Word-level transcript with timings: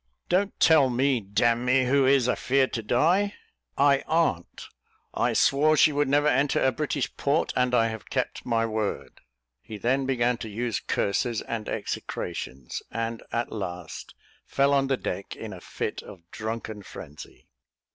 "Don't 0.29 0.59
tell 0.59 0.89
me; 0.89 1.19
d 1.19 1.43
n 1.45 1.63
me, 1.63 1.85
who 1.85 2.07
is 2.07 2.27
a 2.27 2.35
feard 2.35 2.71
to 2.73 2.81
die? 2.81 3.35
I 3.77 4.01
arn't. 4.07 4.67
I 5.13 5.33
swore 5.33 5.77
she 5.77 5.91
should 5.91 6.07
never 6.07 6.27
enter 6.27 6.59
a 6.59 6.71
British 6.71 7.15
port, 7.17 7.53
and 7.55 7.75
I 7.75 7.89
have 7.89 8.09
kept 8.09 8.43
my 8.43 8.65
word." 8.65 9.21
He 9.61 9.77
then 9.77 10.07
began 10.07 10.37
to 10.39 10.49
use 10.49 10.79
curses 10.79 11.43
and 11.43 11.69
execrations; 11.69 12.81
and, 12.89 13.21
at 13.31 13.51
last, 13.51 14.15
fell 14.47 14.73
on 14.73 14.87
the 14.87 14.97
deck 14.97 15.35
in 15.35 15.53
a 15.53 15.61
fit 15.61 16.01
of 16.01 16.23
drunken 16.31 16.81
frenzy. 16.81 17.47